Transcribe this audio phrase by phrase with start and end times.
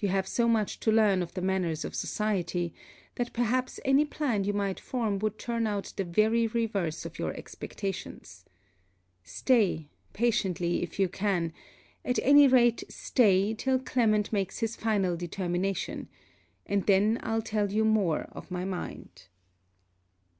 [0.00, 2.74] You have so much to learn of the manners of society,
[3.14, 7.32] that perhaps any plan you might form would turn out the very reverse of your
[7.34, 8.44] expectations.
[9.22, 11.52] Stay, patiently if you can:
[12.04, 16.08] at any rate, stay, till Clement makes his final determination,
[16.66, 19.28] and then I'll tell you more of my mind.